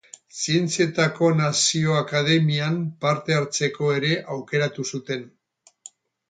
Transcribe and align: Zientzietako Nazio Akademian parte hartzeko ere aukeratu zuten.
Zientzietako 0.43 1.27
Nazio 1.41 1.97
Akademian 1.97 2.79
parte 3.05 3.37
hartzeko 3.41 3.91
ere 3.99 4.11
aukeratu 4.37 4.87
zuten. 4.95 5.29